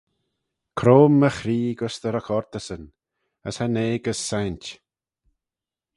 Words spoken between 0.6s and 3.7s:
Croym my chree gys dty recortyssyn: as cha